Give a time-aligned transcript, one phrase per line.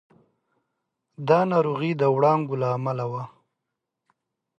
[1.27, 3.23] دا ناروغي د وړانګو له امله وه.